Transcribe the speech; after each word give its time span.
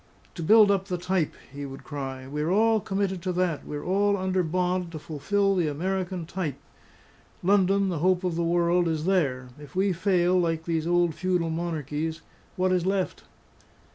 "To 0.33 0.41
build 0.41 0.71
up 0.71 0.85
the 0.87 0.97
type!" 0.97 1.35
he 1.53 1.63
would 1.63 1.83
cry. 1.83 2.27
"We're 2.27 2.49
all 2.49 2.79
committed 2.79 3.21
to 3.21 3.31
that; 3.33 3.67
we're 3.67 3.83
all 3.83 4.17
under 4.17 4.41
bond 4.41 4.91
to 4.93 4.97
fulfil 4.97 5.55
the 5.55 5.67
American 5.67 6.25
Type! 6.25 6.55
Loudon, 7.43 7.89
the 7.89 7.99
hope 7.99 8.23
of 8.23 8.35
the 8.35 8.43
world 8.43 8.87
is 8.87 9.05
there. 9.05 9.49
If 9.59 9.75
we 9.75 9.93
fail, 9.93 10.39
like 10.39 10.65
these 10.65 10.87
old 10.87 11.13
feudal 11.13 11.51
monarchies, 11.51 12.23
what 12.55 12.71
is 12.71 12.83
left?" 12.87 13.25